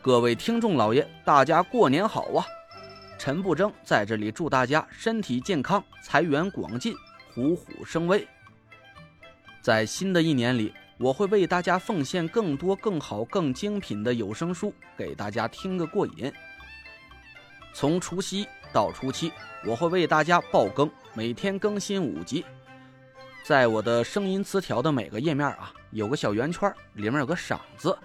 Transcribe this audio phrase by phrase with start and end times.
[0.00, 2.46] 各位听众老爷，大家过年好啊！
[3.18, 6.94] 陈不争在这里祝大家身体健康，财源广进，
[7.34, 8.26] 虎虎生威。
[9.60, 16.32] 在新的一年里，我会为大家奉献更多、更好、更精品的有声书，给大家听个过瘾。
[17.72, 19.32] 从除夕到初七，
[19.66, 22.44] 我会为大家爆更，每天更新五集。
[23.42, 27.98] 在我的声音词条的每个页面啊，有个小圆圈，里面有个赏字。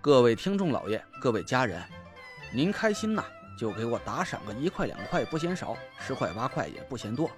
[0.00, 1.82] 各位听众老爷，各位家人，
[2.54, 3.24] 您开心呐，
[3.58, 7.28] 就给我打赏个一块两块不嫌少，十块八块也不嫌多。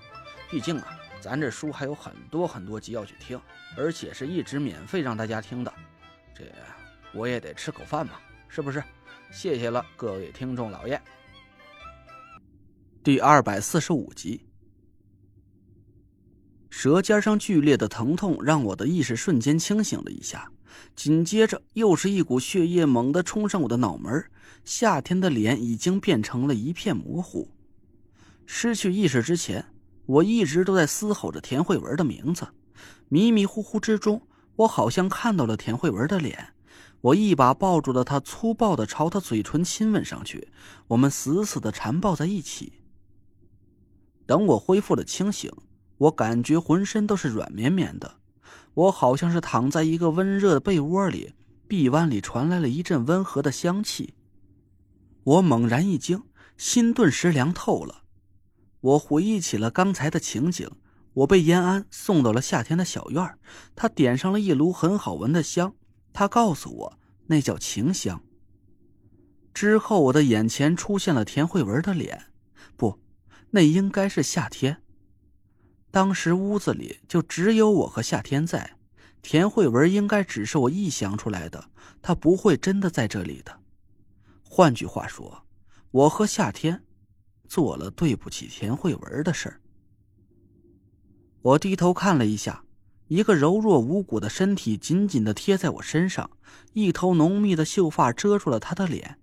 [0.50, 0.88] 毕竟啊，
[1.22, 3.40] 咱这书还有很多很多集要去听，
[3.78, 5.72] 而且是一直免费让大家听的，
[6.34, 6.44] 这
[7.14, 8.82] 我也得吃口饭嘛，是不是？
[9.32, 11.00] 谢谢了，各位听众老爷。
[13.02, 14.44] 第二百四十五集，
[16.68, 20.52] 舌尖上剧烈的疼痛让我的意识瞬间清醒了一下。
[20.94, 24.24] 紧接着，又是一股血液猛地冲上我的脑门。
[24.64, 27.50] 夏天的脸已经变成了一片模糊。
[28.46, 29.66] 失去意识之前，
[30.06, 32.48] 我一直都在嘶吼着田慧文的名字。
[33.08, 34.22] 迷迷糊糊之中，
[34.56, 36.54] 我好像看到了田慧文的脸。
[37.00, 40.48] 我一把抱住了她，粗暴的朝她嘴唇亲吻上去。
[40.88, 42.74] 我们死死的缠抱在一起。
[44.26, 45.50] 等我恢复了清醒，
[45.96, 48.19] 我感觉浑身都是软绵绵的。
[48.74, 51.34] 我好像是躺在一个温热的被窝里，
[51.66, 54.14] 臂弯里传来了一阵温和的香气。
[55.24, 56.22] 我猛然一惊，
[56.56, 58.04] 心顿时凉透了。
[58.80, 60.70] 我回忆起了刚才的情景：
[61.12, 63.38] 我被延安送到了夏天的小院，
[63.76, 65.74] 他点上了一炉很好闻的香，
[66.12, 68.22] 他告诉我那叫情香。
[69.52, 72.26] 之后，我的眼前出现了田慧文的脸，
[72.76, 72.98] 不，
[73.50, 74.82] 那应该是夏天。
[75.90, 78.76] 当时屋子里就只有我和夏天在，
[79.22, 81.70] 田慧文应该只是我臆想出来的，
[82.00, 83.60] 她不会真的在这里的。
[84.44, 85.44] 换句话说，
[85.90, 86.84] 我和夏天
[87.48, 89.60] 做了对不起田慧文的事儿。
[91.42, 92.64] 我低头看了一下，
[93.08, 96.30] 一个柔弱无骨的身体紧紧的贴在我身上，
[96.72, 99.18] 一头浓密的秀发遮住了她的脸。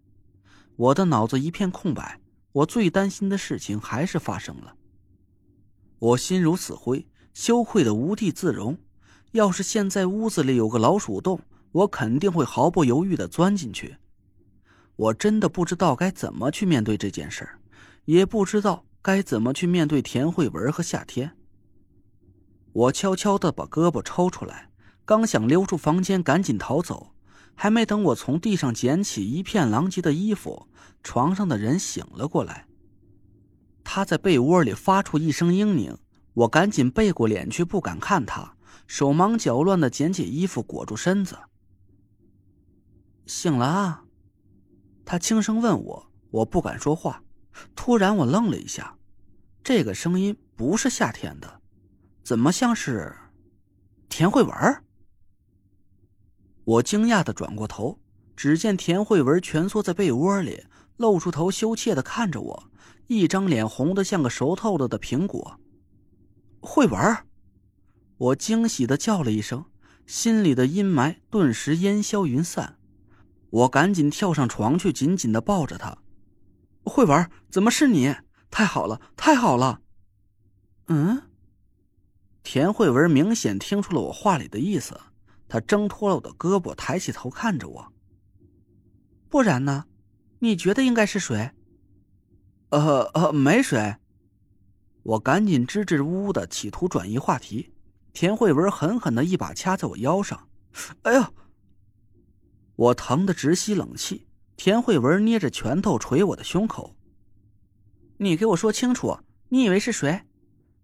[0.76, 2.20] 我的脑子一片空白，
[2.52, 4.76] 我最担心的事情还是发生了。
[6.00, 8.78] 我心如死灰，羞愧的无地自容。
[9.32, 11.40] 要是现在屋子里有个老鼠洞，
[11.72, 13.98] 我肯定会毫不犹豫的钻进去。
[14.96, 17.48] 我真的不知道该怎么去面对这件事
[18.06, 21.32] 也不知道该怎么去面对田慧文和夏天。
[22.74, 24.70] 我悄悄的把胳膊抽出来，
[25.04, 27.12] 刚想溜出房间赶紧逃走，
[27.56, 30.68] 还没等我从地上捡起一片狼藉的衣服，
[31.02, 32.67] 床上的人醒了过来。
[33.90, 35.96] 他在被窝里发出一声嘤咛，
[36.34, 41.38] 我赶紧背过脸去，不敢看他，手忙脚乱的捡起衣服裹住身子。
[43.26, 44.04] 醒了啊？
[45.06, 47.24] 他轻声问我，我不敢说话。
[47.78, 48.98] 突然我愣了一下，
[49.64, 51.62] 这个声音不是夏天的，
[52.26, 53.16] 怎么像是
[54.10, 54.84] 田慧文？
[56.66, 57.98] 我惊讶的转过头，
[58.36, 60.66] 只见田慧文蜷缩在被窝里，
[60.98, 62.67] 露出头，羞怯的看着我。
[63.08, 65.60] 一张脸红的像个熟透了的苹果，
[66.60, 67.18] 慧文，
[68.18, 69.66] 我惊喜的叫了一声，
[70.06, 72.78] 心里的阴霾顿时烟消云散。
[73.50, 75.98] 我赶紧跳上床去，紧紧的抱着她。
[76.84, 78.14] 慧文，怎么是你？
[78.52, 79.82] 太好了，太好了。
[80.88, 81.24] 嗯。
[82.44, 85.00] 田慧文明显听出了我话里的意思，
[85.48, 87.94] 她挣脱了我的胳膊，抬起头看着我。
[89.30, 89.86] 不然呢？
[90.40, 91.52] 你觉得应该是谁？
[92.70, 93.96] 呃呃，没水。
[95.04, 97.74] 我赶紧支支吾吾的，企图转移话题。
[98.12, 100.50] 田慧文狠狠的一把掐在我腰上，
[101.04, 101.26] 哎呦！
[102.76, 104.28] 我疼得直吸冷气。
[104.56, 106.96] 田慧文捏着拳头捶我的胸口。
[108.18, 109.20] 你给我说清楚，
[109.50, 110.24] 你以为是谁？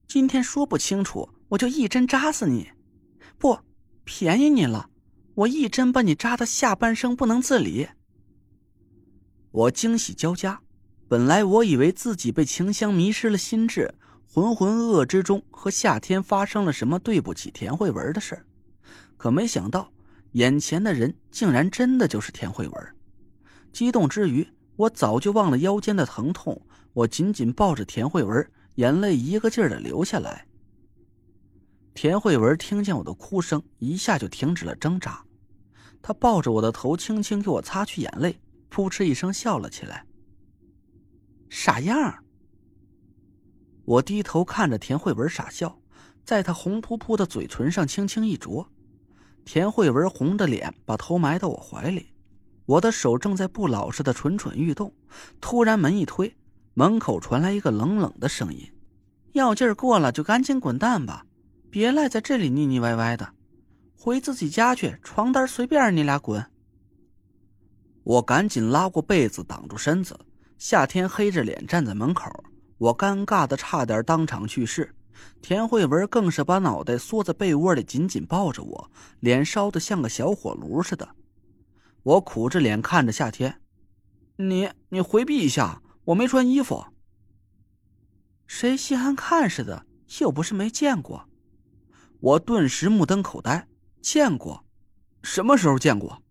[0.07, 2.71] 今天说不清楚，我就一针扎死你！
[3.39, 3.59] 不，
[4.03, 4.89] 便宜你了，
[5.33, 7.89] 我一针把你扎的下半生不能自理。
[9.51, 10.61] 我惊喜交加。
[11.07, 13.93] 本来我以为自己被情香迷失了心智，
[14.25, 18.43] 浑浑噩噩之中和夏天发生了什么对不起田慧文的事
[19.17, 19.91] 可没想到
[20.31, 22.95] 眼前的人竟然真的就是田慧文。
[23.71, 26.59] 激动之余，我早就忘了腰间的疼痛，
[26.93, 30.47] 我紧紧抱着田慧文，眼泪一个劲儿的流下来。
[31.93, 35.23] 田慧文听见我的哭声，一下就停止了挣扎，
[36.01, 38.39] 她抱着我的头，轻轻给我擦去眼泪，
[38.69, 40.05] 扑哧一声笑了起来。
[41.55, 42.17] 傻样儿
[43.85, 45.77] 我低头看着田慧文傻笑，
[46.25, 48.67] 在她红扑扑的嘴唇上轻轻一啄，
[49.45, 52.07] 田慧文红着脸把头埋到我怀里，
[52.65, 54.91] 我的手正在不老实的蠢蠢欲动，
[55.39, 56.35] 突然门一推，
[56.73, 58.67] 门口传来一个冷冷的声音
[59.33, 61.23] ：“药劲儿过了就赶紧滚蛋吧，
[61.69, 63.31] 别赖在这里腻腻歪歪的，
[63.95, 66.43] 回自己家去，床单随便你俩滚。”
[68.03, 70.19] 我赶紧拉过被子挡住身子，
[70.63, 72.31] 夏天黑着脸站在门口，
[72.77, 74.95] 我尴尬的差点当场去世。
[75.41, 81.17] 田慧文更是把脑袋缩在被窝里，紧紧抱着我，脸烧得像个小火炉似的。
[82.03, 83.59] 我苦着脸看着夏天
[84.39, 86.85] ：“你你回避一下，我没穿衣服。”
[88.47, 89.85] 谁稀罕看似的，
[90.21, 91.27] 又不是没见过。
[92.21, 93.67] 我顿时目瞪口呆
[94.01, 94.63] ：“见过？
[95.23, 96.22] 什么时候见过？”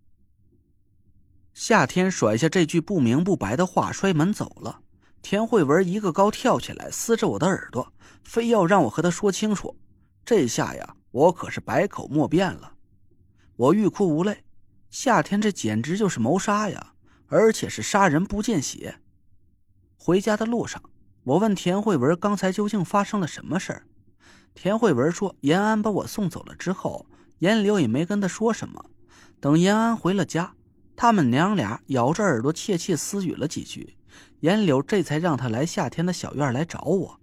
[1.54, 4.81] 夏天甩下这句不明不白的话，摔门走了。
[5.20, 7.93] 田慧文一个高跳起来，撕着我的耳朵，
[8.25, 9.76] 非要让我和他说清楚。
[10.25, 12.72] 这下呀，我可是百口莫辩了。
[13.56, 14.44] 我欲哭无泪。
[14.90, 16.94] 夏天这简直就是谋杀呀，
[17.28, 18.99] 而且是杀人不见血。
[19.96, 20.82] 回家的路上，
[21.25, 23.87] 我问田慧文刚才究竟发生了什么事儿。
[24.54, 27.06] 田慧文说，延安把我送走了之后，
[27.38, 28.84] 严柳也没跟他说什么。
[29.40, 30.54] 等延安回了家，
[30.97, 33.97] 他们娘俩咬着耳朵窃窃私语了几句。
[34.41, 37.21] 严柳这才让他来夏天的小院来找我。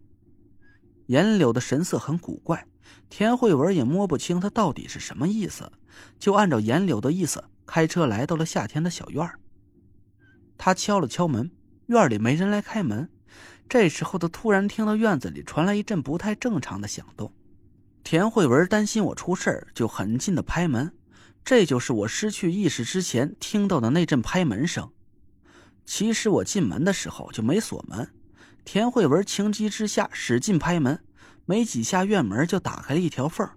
[1.07, 2.66] 严柳的神色很古怪，
[3.10, 5.69] 田慧文也摸不清他到底是什么意思，
[6.18, 9.30] 就按照严柳的意思开车来到了夏天的小院。
[10.57, 11.51] 他敲了敲门，
[11.88, 13.10] 院里没人来开门。
[13.68, 17.31] 这时候，他突然听到院子里传来一阵不太正常的响动。
[18.04, 20.92] 田慧文担心我出事就很近的拍门，
[21.50, 24.92] 这就是我失去意识之前听到的那阵拍门声。
[25.84, 28.07] 其实我进门的时候就没锁门，
[28.63, 31.04] 田慧文情急之下使劲拍门，
[31.48, 33.50] 没几下院门就打开了一条缝。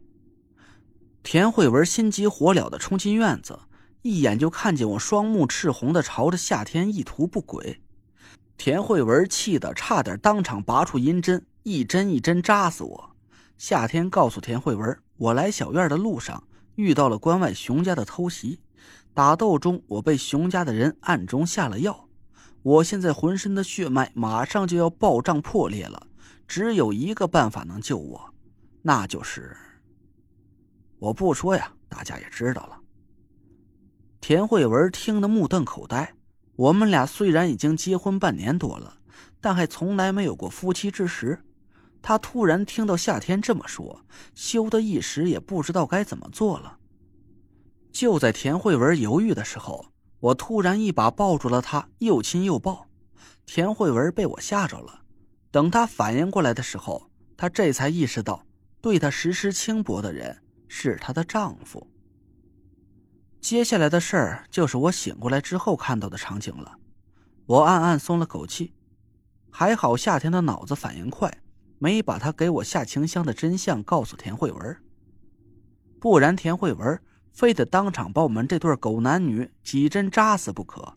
[1.23, 3.59] 田慧文心急火燎的冲进院子，
[4.01, 7.83] 一眼就看见我双目赤红的朝着夏天意图不轨。
[8.57, 13.15] 田慧文气得差点当场拔出银针，一针一针扎死我。
[13.59, 16.43] 夏天告诉田慧文，我来小院的路上
[16.75, 18.61] 遇到了关外熊家的偷袭，
[19.15, 22.09] 打斗中我被熊家的人暗中下了药。
[22.63, 26.07] 我现在浑身的血脉马上就要爆胀破裂了，
[26.47, 28.35] 只有一个办法能救我，
[28.83, 29.57] 那就是
[30.99, 32.79] 我不说呀，大家也知道了。
[34.21, 36.15] 田慧文听得目瞪口呆。
[36.55, 38.99] 我们俩虽然已经结婚半年多了，
[39.41, 41.43] 但还从来没有过夫妻之实。
[42.03, 44.05] 他突然听到夏天这么说，
[44.35, 46.77] 羞得一时也不知道该怎么做了。
[47.93, 49.87] 就在田慧文犹豫的时候。
[50.23, 52.87] 我突然一把抱住了他，又亲又抱。
[53.45, 55.03] 田慧文被我吓着了。
[55.51, 58.47] 等他反应过来的时候，他这才意识到，
[58.81, 61.85] 对他实施轻薄的人是她的丈夫。
[63.41, 66.77] 接下来的事儿就是我醒过来之后看到的场景了。
[67.47, 68.73] 我暗暗松了口气，
[69.51, 71.37] 还好夏天的脑子反应快，
[71.83, 74.77] 没把他给我下情香的真相告诉田慧文，
[75.99, 77.03] 不然田慧文。
[77.33, 80.97] 非得当场把我们这对狗男女几针扎死不可。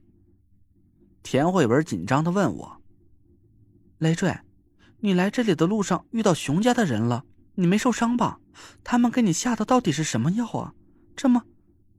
[1.23, 2.81] 田慧文紧张的问我
[3.97, 4.37] ：“累赘，
[4.99, 7.23] 你来这里的路上遇到熊家的人了？
[7.55, 8.39] 你没受伤吧？
[8.83, 10.75] 他们给你下的到底是什么药啊？
[11.15, 11.41] 这么，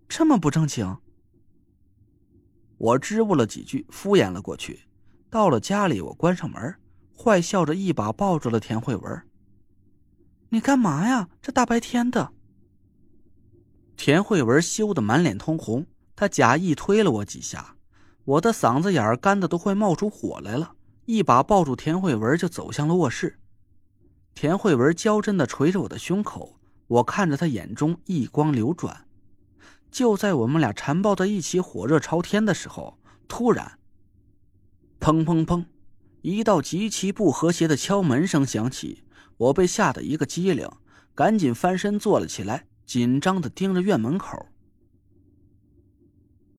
[0.06, 0.98] 这么不正经？”
[2.76, 4.82] 我支吾了几句，敷衍了过去。
[5.28, 6.76] 到了家里，我关上门，
[7.18, 9.22] 坏笑着一把抱住了田慧文。
[10.50, 11.28] “你干嘛呀？
[11.42, 12.32] 这大白天的。”
[13.96, 17.76] 田慧文羞得满脸通红，她假意推了我几下，
[18.24, 20.74] 我的嗓子眼儿干的都快冒出火来了，
[21.06, 23.38] 一把抱住田慧文就走向了卧室。
[24.34, 29.06] 田慧文娇嗔的捶着我的胸口，我看着她眼中异光流转。
[29.90, 33.78] 就在我们俩缠抱在一起，火热朝天的时候，突然，
[35.00, 35.64] 砰砰砰，
[36.28, 39.04] 一道极其不和谐的敲门声响起，
[39.36, 40.68] 我被吓得一个激灵，
[41.14, 42.66] 赶紧翻身坐了起来。
[42.84, 44.44] 紧张的盯着院门口。